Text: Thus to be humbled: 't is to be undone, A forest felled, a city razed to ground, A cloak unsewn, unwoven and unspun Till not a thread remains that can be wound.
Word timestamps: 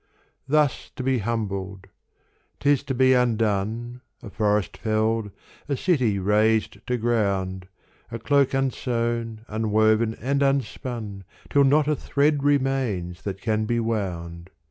Thus 0.47 0.89
to 0.95 1.03
be 1.03 1.19
humbled: 1.19 1.85
't 2.59 2.71
is 2.71 2.81
to 2.85 2.95
be 2.95 3.13
undone, 3.13 4.01
A 4.23 4.31
forest 4.31 4.75
felled, 4.75 5.29
a 5.69 5.77
city 5.77 6.17
razed 6.17 6.77
to 6.87 6.97
ground, 6.97 7.67
A 8.11 8.17
cloak 8.17 8.55
unsewn, 8.55 9.41
unwoven 9.47 10.15
and 10.15 10.41
unspun 10.41 11.21
Till 11.51 11.65
not 11.65 11.87
a 11.87 11.95
thread 11.95 12.41
remains 12.43 13.21
that 13.21 13.41
can 13.41 13.65
be 13.65 13.79
wound. 13.79 14.49